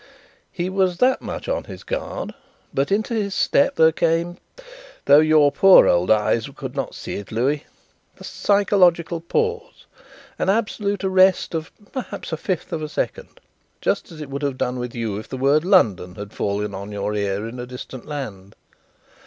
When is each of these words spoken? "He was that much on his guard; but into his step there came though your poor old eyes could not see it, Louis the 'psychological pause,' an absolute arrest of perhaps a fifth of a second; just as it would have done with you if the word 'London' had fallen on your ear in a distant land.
"He 0.51 0.67
was 0.67 0.97
that 0.97 1.21
much 1.21 1.47
on 1.47 1.65
his 1.65 1.83
guard; 1.83 2.33
but 2.73 2.91
into 2.91 3.13
his 3.13 3.35
step 3.35 3.75
there 3.75 3.91
came 3.91 4.39
though 5.05 5.19
your 5.19 5.51
poor 5.51 5.87
old 5.87 6.09
eyes 6.09 6.49
could 6.55 6.75
not 6.75 6.95
see 6.95 7.17
it, 7.17 7.31
Louis 7.31 7.67
the 8.15 8.23
'psychological 8.23 9.21
pause,' 9.21 9.85
an 10.39 10.49
absolute 10.49 11.03
arrest 11.03 11.53
of 11.53 11.71
perhaps 11.91 12.31
a 12.31 12.37
fifth 12.37 12.73
of 12.73 12.81
a 12.81 12.89
second; 12.89 13.39
just 13.79 14.11
as 14.11 14.21
it 14.21 14.31
would 14.31 14.41
have 14.41 14.57
done 14.57 14.79
with 14.79 14.95
you 14.95 15.19
if 15.19 15.29
the 15.29 15.37
word 15.37 15.63
'London' 15.63 16.15
had 16.15 16.33
fallen 16.33 16.73
on 16.73 16.91
your 16.91 17.13
ear 17.13 17.47
in 17.47 17.59
a 17.59 17.67
distant 17.67 18.07
land. 18.07 18.55